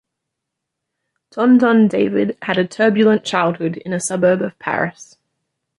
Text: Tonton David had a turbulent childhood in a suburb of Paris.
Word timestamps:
Tonton 1.29 1.87
David 1.87 2.35
had 2.41 2.57
a 2.57 2.67
turbulent 2.67 3.23
childhood 3.23 3.77
in 3.77 3.93
a 3.93 3.99
suburb 3.99 4.41
of 4.41 4.57
Paris. 4.57 5.19